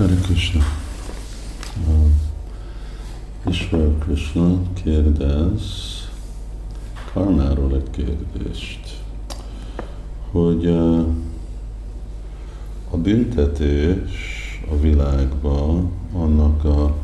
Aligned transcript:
Hare 0.00 0.14
Krishna. 0.14 0.64
Krishna 3.98 4.62
kérdez 4.82 5.62
karmáról 7.12 7.74
egy 7.74 7.90
kérdést, 7.90 9.02
hogy 10.30 10.66
a 12.90 12.96
büntetés 12.96 14.10
a 14.70 14.80
világban 14.80 15.90
annak 16.12 16.64
a 16.64 16.96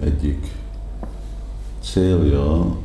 egyik 0.00 0.56
célja, 1.80 2.76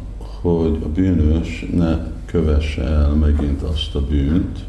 hogy 0.41 0.79
a 0.83 0.89
bűnös 0.89 1.65
ne 1.73 2.11
kövesse 2.25 2.83
el 2.83 3.13
megint 3.13 3.61
azt 3.61 3.95
a 3.95 4.05
bűnt, 4.05 4.65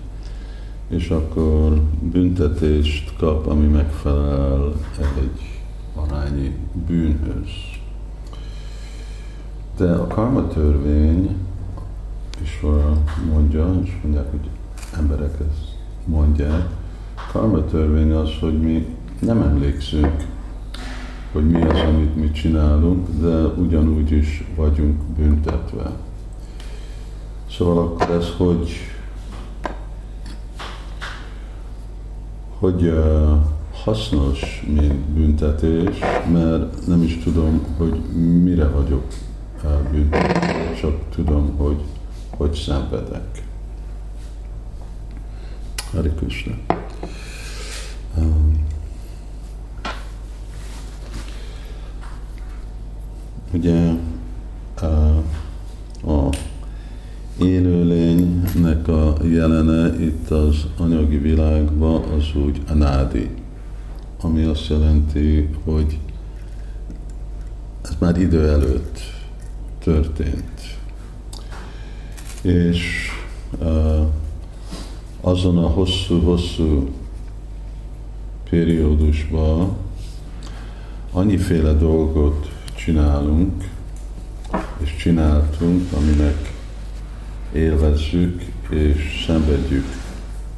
és 0.90 1.10
akkor 1.10 1.82
büntetést 2.00 3.16
kap, 3.16 3.46
ami 3.46 3.66
megfelel 3.66 4.72
egy 4.98 5.60
arányi 5.94 6.56
bűnhöz. 6.86 7.50
De 9.76 9.92
a 9.92 10.06
karma 10.06 10.46
törvény 10.48 11.36
is 12.42 12.60
mondja, 13.32 13.80
és 13.84 13.96
mondják, 14.02 14.30
hogy 14.30 14.48
emberek 14.96 15.34
ezt 15.50 15.76
mondják, 16.04 16.66
karma 17.32 17.64
törvény 17.64 18.12
az, 18.12 18.30
hogy 18.40 18.60
mi 18.60 18.86
nem 19.18 19.42
emlékszünk, 19.42 20.26
hogy 21.32 21.50
mi 21.50 21.62
az, 21.62 21.78
amit 21.78 22.16
mi 22.16 22.30
csinálunk, 22.30 23.08
de 23.20 23.44
ugyanúgy 23.46 24.10
is 24.10 24.44
vagyunk 24.56 25.02
büntetve. 25.02 25.92
Szóval 27.50 27.78
akkor 27.78 28.10
ez 28.10 28.28
hogy 28.36 28.68
hogy 32.60 32.94
hasznos, 33.84 34.64
mint 34.66 34.94
büntetés, 34.94 35.98
mert 36.32 36.86
nem 36.86 37.02
is 37.02 37.18
tudom, 37.22 37.66
hogy 37.76 37.94
mire 38.42 38.68
vagyok 38.68 39.04
büntetve, 39.90 40.74
csak 40.80 40.94
tudom, 41.14 41.56
hogy 41.56 41.82
hogy 42.40 42.54
szenvedek. 42.54 43.42
Hari 45.92 46.10
Krishna. 46.10 46.54
Um, 48.18 48.66
ugye 53.52 53.92
uh, 54.82 55.16
a 56.06 56.28
élőlénynek 57.38 58.88
a 58.88 59.09
jelene 59.24 60.02
itt 60.02 60.30
az 60.30 60.66
anyagi 60.78 61.18
világban 61.18 62.02
az 62.02 62.24
úgy 62.34 62.60
anádi, 62.68 63.30
ami 64.20 64.42
azt 64.42 64.68
jelenti, 64.68 65.48
hogy 65.64 65.98
ez 67.82 67.96
már 67.98 68.20
idő 68.20 68.48
előtt 68.48 68.98
történt. 69.78 70.78
És 72.42 73.08
azon 75.20 75.58
a 75.58 75.68
hosszú-hosszú 75.68 76.88
periódusban 78.50 79.76
annyiféle 81.12 81.72
dolgot 81.72 82.50
csinálunk, 82.74 83.68
és 84.78 84.96
csináltunk, 84.96 85.92
aminek 85.92 86.59
élvezzük 87.52 88.42
és 88.68 89.24
szenvedjük 89.26 89.84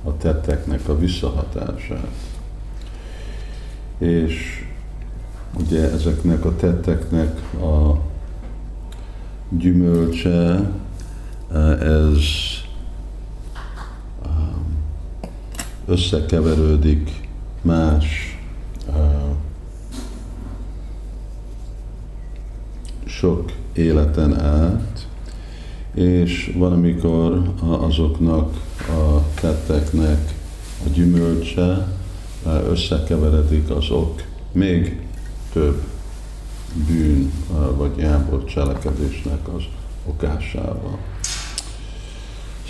a 0.04 0.16
tetteknek 0.16 0.88
a 0.88 0.98
visszahatását. 0.98 2.10
És 3.98 4.64
ugye 5.58 5.90
ezeknek 5.90 6.44
a 6.44 6.56
tetteknek 6.56 7.38
a 7.62 8.00
gyümölcse, 9.48 10.70
ez 11.80 12.18
összekeverődik 15.86 17.10
más 17.62 18.38
sok 23.04 23.52
életen 23.72 24.40
át, 24.40 25.08
és 25.94 26.52
van, 26.56 26.72
amikor 26.72 27.42
azoknak 27.60 28.56
a 28.88 29.22
tetteknek 29.40 30.34
a 30.86 30.88
gyümölcse 30.92 31.86
összekeveredik 32.70 33.70
az 33.70 33.90
ok 33.90 34.22
még 34.52 35.00
több 35.52 35.82
bűn 36.86 37.32
vagy 37.76 37.96
jámbor 37.96 38.44
cselekedésnek 38.44 39.48
az 39.54 39.62
okásával. 40.06 40.98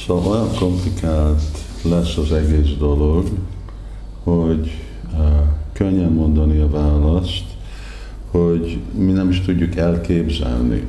Szóval 0.07 0.33
olyan 0.33 0.55
komplikált 0.55 1.43
lesz 1.83 2.17
az 2.17 2.33
egész 2.33 2.77
dolog, 2.79 3.29
hogy 4.23 4.71
könnyen 5.73 6.13
mondani 6.13 6.59
a 6.59 6.71
választ, 6.71 7.45
hogy 8.31 8.81
mi 8.93 9.13
nem 9.13 9.31
is 9.31 9.41
tudjuk 9.41 9.77
elképzelni, 9.77 10.87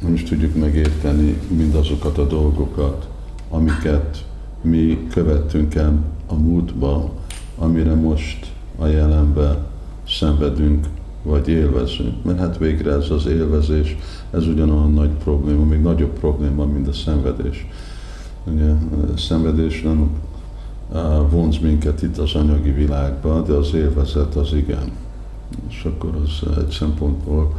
nem 0.00 0.14
is 0.14 0.22
tudjuk 0.22 0.54
megérteni 0.54 1.40
mindazokat 1.56 2.18
a 2.18 2.26
dolgokat, 2.26 3.08
amiket 3.50 4.24
mi 4.62 5.06
követtünk 5.10 5.74
el 5.74 6.04
a 6.26 6.34
múltba, 6.34 7.10
amire 7.58 7.94
most 7.94 8.52
a 8.78 8.86
jelenbe 8.86 9.58
szenvedünk, 10.08 10.86
vagy 11.22 11.48
élvezünk. 11.48 12.24
Mert 12.24 12.38
hát 12.38 12.58
végre 12.58 12.92
ez 12.92 13.10
az 13.10 13.26
élvezés, 13.26 13.96
ez 14.30 14.46
ugyanolyan 14.46 14.92
nagy 14.92 15.10
probléma, 15.10 15.64
még 15.64 15.80
nagyobb 15.80 16.18
probléma, 16.18 16.64
mint 16.64 16.88
a 16.88 16.92
szenvedés. 16.92 17.66
Ugye, 18.44 18.70
a 19.14 19.16
szenvedés 19.16 19.82
nem 19.82 20.10
vonz 21.30 21.58
minket 21.58 22.02
itt 22.02 22.18
az 22.18 22.34
anyagi 22.34 22.70
világba, 22.70 23.42
de 23.42 23.52
az 23.52 23.74
élvezet 23.74 24.34
az 24.34 24.52
igen. 24.52 24.90
És 25.68 25.84
akkor 25.84 26.10
az 26.24 26.58
egy 26.58 26.70
szempontból 26.70 27.54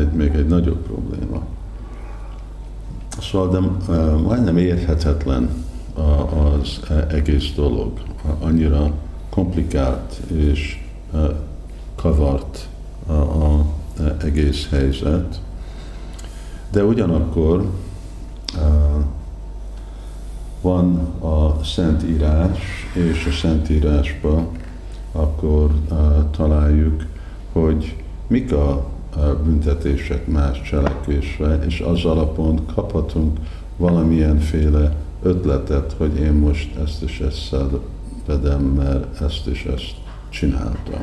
egy, 0.00 0.12
még 0.12 0.34
egy 0.34 0.46
nagyobb 0.46 0.86
probléma. 0.86 1.42
Szóval 3.20 3.50
de 3.50 3.58
majdnem 4.16 4.56
érthetetlen 4.56 5.64
az 5.94 6.80
egész 7.08 7.52
dolog. 7.54 7.92
Annyira 8.40 8.92
komplikált 9.30 10.20
és 10.34 10.84
kavart 11.94 12.68
a 13.08 13.64
egész 14.22 14.68
helyzet. 14.70 15.40
De 16.70 16.84
ugyanakkor 16.84 17.70
van 20.60 20.96
a 21.20 21.64
Szentírás, 21.64 22.58
és 22.92 23.26
a 23.26 23.32
Szentírásban 23.32 24.48
akkor 25.12 25.70
találjuk, 26.30 27.06
hogy 27.52 27.96
mik 28.26 28.52
a 28.52 28.91
büntetések 29.44 30.26
más 30.26 30.62
cselekvésre, 30.62 31.64
és 31.66 31.80
az 31.80 32.04
alapon 32.04 32.66
kaphatunk 32.74 33.38
valamilyenféle 33.76 34.96
ötletet, 35.22 35.94
hogy 35.98 36.16
én 36.16 36.32
most 36.32 36.76
ezt 36.76 37.02
és 37.02 37.20
ezt 37.20 37.38
szenvedem, 37.38 38.62
mert 38.62 39.20
ezt 39.20 39.46
és 39.46 39.64
ezt 39.64 39.94
csináltam. 40.28 41.00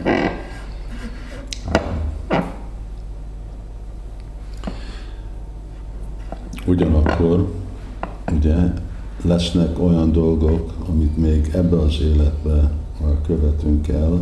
Ugyanakkor 6.65 7.53
ugye 8.35 8.55
lesznek 9.21 9.79
olyan 9.79 10.11
dolgok, 10.11 10.73
amit 10.89 11.17
még 11.17 11.51
ebbe 11.53 11.79
az 11.79 11.97
életbe 12.01 12.71
követünk 13.25 13.87
el, 13.87 14.19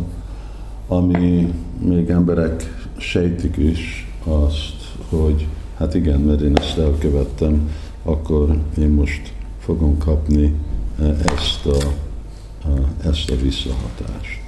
ami 0.88 1.54
még 1.78 2.08
emberek 2.08 2.77
sejtik 2.98 3.56
is 3.56 4.06
azt, 4.24 4.92
hogy 5.08 5.46
hát 5.76 5.94
igen, 5.94 6.20
mert 6.20 6.40
én 6.40 6.56
ezt 6.56 6.78
elkövettem, 6.78 7.70
akkor 8.02 8.58
én 8.78 8.88
most 8.88 9.32
fogom 9.58 9.98
kapni 9.98 10.54
e, 11.00 11.04
ezt 11.04 11.66
a, 11.66 11.76
ezt 13.04 13.30
a 13.30 13.36
visszahatást. 13.42 14.40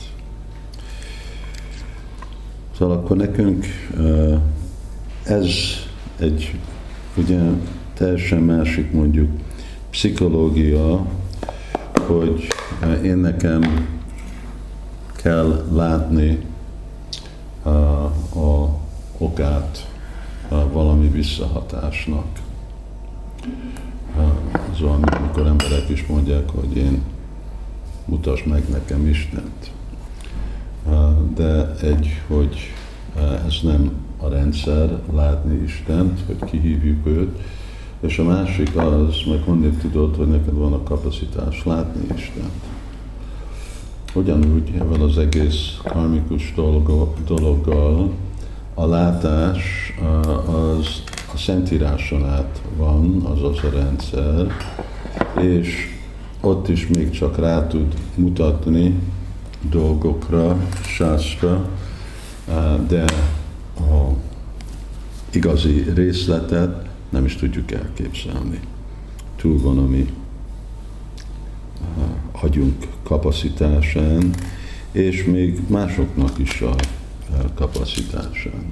Szóval 2.78 2.96
akkor 2.96 3.16
nekünk 3.16 3.66
e, 3.96 4.40
ez 5.22 5.48
egy 6.18 6.54
ugye 7.16 7.40
teljesen 7.94 8.42
másik 8.42 8.92
mondjuk 8.92 9.30
pszichológia, 9.90 11.06
hogy 12.06 12.46
e, 12.80 12.92
én 12.92 13.16
nekem 13.16 13.88
kell 15.22 15.64
látni 15.72 16.38
a, 17.62 18.68
okát 19.18 19.88
valami 20.72 21.08
visszahatásnak. 21.08 22.26
Az 24.72 24.82
olyan, 24.82 25.02
amikor 25.02 25.46
emberek 25.46 25.88
is 25.88 26.06
mondják, 26.06 26.50
hogy 26.50 26.76
én 26.76 27.02
mutasd 28.04 28.46
meg 28.46 28.68
nekem 28.68 29.06
Istent. 29.06 29.70
de 31.34 31.74
egy, 31.74 32.22
hogy 32.26 32.56
ez 33.46 33.54
nem 33.62 33.92
a 34.16 34.28
rendszer 34.28 35.00
látni 35.12 35.62
Istent, 35.62 36.20
hogy 36.26 36.50
kihívjuk 36.50 37.06
őt, 37.06 37.38
és 38.00 38.18
a 38.18 38.24
másik 38.24 38.76
az, 38.76 39.14
meg 39.28 39.42
honnét 39.44 39.78
tudod, 39.78 40.16
hogy 40.16 40.28
neked 40.28 40.54
van 40.54 40.72
a 40.72 40.82
kapacitás 40.82 41.64
látni 41.64 42.14
Istent. 42.16 42.69
Ugyanúgy 44.14 44.70
ebben 44.78 45.00
az 45.00 45.18
egész 45.18 45.78
karmikus 45.84 46.54
dologgal 47.26 48.12
a 48.74 48.86
látás 48.86 49.92
az 50.46 51.02
a 51.34 51.36
Szentíráson 51.36 52.24
át 52.24 52.62
van, 52.76 53.22
az 53.24 53.42
az 53.42 53.64
a 53.64 53.70
rendszer, 53.70 54.46
és 55.40 55.98
ott 56.40 56.68
is 56.68 56.86
még 56.86 57.10
csak 57.10 57.38
rá 57.38 57.66
tud 57.66 57.94
mutatni 58.14 58.98
dolgokra, 59.70 60.56
sástra, 60.86 61.68
de 62.88 63.04
a 63.76 64.08
igazi 65.30 65.84
részletet 65.94 66.88
nem 67.08 67.24
is 67.24 67.36
tudjuk 67.36 67.72
elképzelni. 67.72 68.60
Túl 69.36 69.60
van 69.60 69.78
a 69.78 69.86
mi 69.86 70.12
agyunk 72.42 72.86
kapacitásán, 73.02 74.34
és 74.92 75.24
még 75.24 75.60
másoknak 75.66 76.38
is 76.38 76.60
a 76.60 76.74
kapacitásán. 77.54 78.64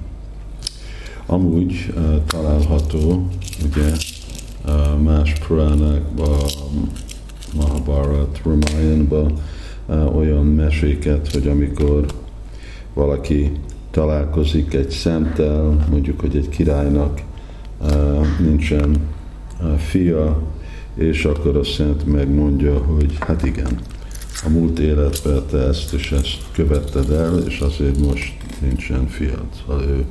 Amúgy 1.27 1.95
található, 2.27 3.29
ugye, 3.71 3.93
más 5.03 5.33
puránákban, 5.33 6.41
Mahabharat, 7.55 8.41
Ramayanban 8.45 9.33
olyan 10.15 10.47
meséket, 10.47 11.33
hogy 11.33 11.47
amikor 11.49 12.07
valaki 12.95 13.53
találkozik 13.91 14.75
egy 14.75 14.91
szemtel, 14.91 15.87
mondjuk, 15.91 16.21
hogy 16.21 16.37
egy 16.37 16.49
királynak 16.49 17.21
nincsen 18.41 18.97
fia, 19.77 20.43
és 20.99 21.25
akkor 21.25 21.57
a 21.57 21.65
szent 21.65 22.07
megmondja, 22.07 22.79
hogy 22.79 23.17
hát 23.21 23.45
igen, 23.45 23.79
a 24.45 24.49
múlt 24.49 24.79
életben 24.79 25.43
te 25.51 25.59
ezt 25.59 25.93
és 25.93 26.13
ezt 26.13 26.39
követted 26.53 27.11
el, 27.11 27.39
és 27.39 27.61
azért 27.61 27.99
most 27.99 28.37
nincsen 28.61 29.07
fiad. 29.07 29.47
Szóval 29.61 29.83
ő, 29.85 30.05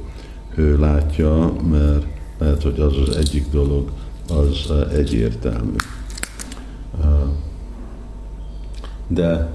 ő 0.55 0.79
látja, 0.79 1.53
mert 1.69 2.05
lehet, 2.37 2.63
hogy 2.63 2.79
az 2.79 2.97
az 3.07 3.15
egyik 3.15 3.49
dolog, 3.51 3.89
az 4.29 4.71
egyértelmű. 4.93 5.75
De 9.07 9.49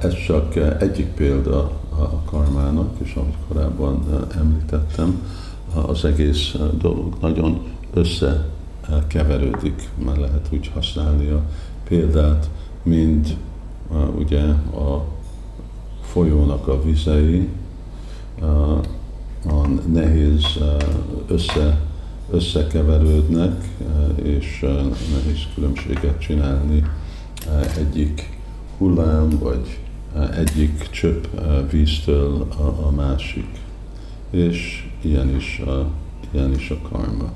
ez 0.00 0.14
csak 0.26 0.56
egyik 0.80 1.06
példa 1.06 1.58
a 1.98 2.22
karmának, 2.24 2.90
és 3.02 3.14
ahogy 3.14 3.34
korábban 3.48 4.26
említettem, 4.38 5.22
az 5.86 6.04
egész 6.04 6.54
dolog 6.78 7.14
nagyon 7.20 7.62
összekeverődik, 8.90 9.88
mert 10.04 10.20
lehet 10.20 10.48
úgy 10.50 10.70
használni 10.74 11.28
a 11.28 11.42
példát, 11.88 12.50
mint 12.82 13.36
ugye 14.18 14.42
a 14.74 15.04
folyónak 16.02 16.68
a 16.68 16.82
vizei, 16.82 17.48
a 19.46 19.66
nehéz 19.92 20.44
össze, 21.28 21.80
összekeverődnek, 22.30 23.64
és 24.22 24.66
nehéz 25.12 25.46
különbséget 25.54 26.20
csinálni 26.20 26.84
egyik 27.78 28.38
hullám, 28.78 29.28
vagy 29.38 29.78
egyik 30.36 30.90
csöpp 30.90 31.24
víztől 31.70 32.46
a, 32.58 32.86
a 32.86 32.90
másik. 32.90 33.48
És 34.30 34.88
ilyen 35.00 35.36
is 35.36 35.58
a, 35.58 35.86
ilyen 36.30 36.52
is 36.52 36.70
a 36.70 36.88
karma. 36.88 37.32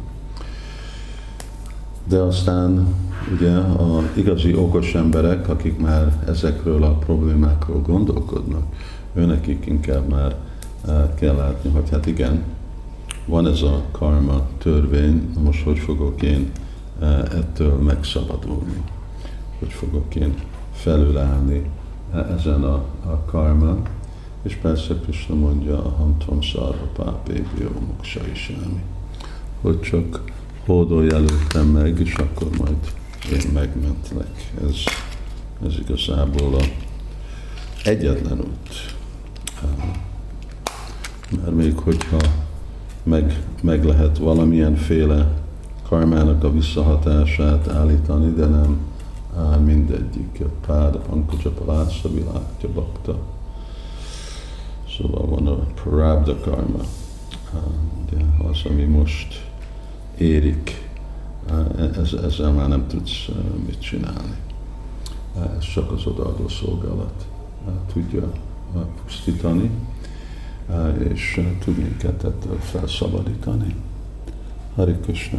De 2.08 2.18
aztán 2.18 2.94
ugye 3.32 3.56
a 3.56 4.02
igazi 4.16 4.54
okos 4.54 4.94
emberek, 4.94 5.48
akik 5.48 5.78
már 5.78 6.22
ezekről 6.26 6.82
a 6.82 6.94
problémákról 6.94 7.80
gondolkodnak, 7.80 8.64
őnekik 9.14 9.66
inkább 9.66 10.08
már 10.08 10.36
kell 11.14 11.34
látni, 11.34 11.70
hogy 11.70 11.90
hát 11.90 12.06
igen, 12.06 12.42
van 13.26 13.46
ez 13.46 13.62
a 13.62 13.82
karma 13.90 14.46
törvény, 14.58 15.30
most 15.42 15.64
hogy 15.64 15.78
fogok 15.78 16.22
én 16.22 16.50
ettől 17.30 17.74
megszabadulni? 17.74 18.82
Hogy 19.58 19.72
fogok 19.72 20.14
én 20.14 20.34
felülállni 20.72 21.70
ezen 22.38 22.62
a, 22.62 22.84
a 23.04 23.22
karma? 23.26 23.76
És 24.42 24.54
persze 24.54 24.94
Krishna 24.94 25.34
mondja, 25.34 25.84
a 25.84 25.88
hamtom 25.88 26.42
szarva 26.42 26.88
pápé 26.96 27.44
biomoksa 27.58 28.20
is 28.32 28.56
elmi. 28.62 28.82
Hogy 29.60 29.80
csak 29.80 30.22
hódolj 30.66 31.10
előttem 31.12 31.66
meg, 31.66 32.00
és 32.00 32.14
akkor 32.14 32.48
majd 32.58 32.76
én 33.32 33.50
megmentlek. 33.52 34.52
Ez, 34.68 34.76
ez 35.66 35.78
igazából 35.78 36.54
a 36.54 36.64
egyetlen 37.84 38.38
út. 38.38 38.94
Mert 41.40 41.54
még 41.54 41.78
hogyha 41.78 42.20
meg, 43.02 43.42
meg 43.62 43.84
lehet 43.84 44.18
valamilyen 44.18 44.76
féle 44.76 45.28
karmának 45.88 46.44
a 46.44 46.52
visszahatását 46.52 47.68
állítani, 47.68 48.32
de 48.32 48.46
nem 48.46 48.78
mindegyik. 49.64 50.42
Páda, 50.66 50.98
Pankaja, 50.98 51.50
Palásza, 51.50 52.12
Világja, 52.12 52.68
Bakta. 52.74 53.18
Szóval 54.96 55.26
van 55.26 55.46
a 55.46 55.56
Prabda 55.56 56.40
karma, 56.40 56.78
de 58.10 58.46
az, 58.48 58.60
ami 58.70 58.82
most 58.82 59.44
érik, 60.18 60.88
ez, 61.96 62.12
ezzel 62.12 62.52
már 62.52 62.68
nem 62.68 62.86
tudsz 62.86 63.28
mit 63.66 63.80
csinálni. 63.80 64.36
Ez 65.56 65.64
csak 65.72 65.92
az 65.92 66.06
odaadó 66.06 66.48
szolgálat 66.48 67.26
tudja 67.92 68.32
pusztítani, 69.02 69.70
és 70.98 71.40
tud 71.64 71.76
minket 71.76 72.24
ettől 72.24 72.58
felszabadítani. 72.58 73.74
Hari 74.74 74.94
Krishna. 75.02 75.38